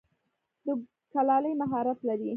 [0.65, 0.67] د
[1.13, 2.29] کلالۍ مهارت لری؟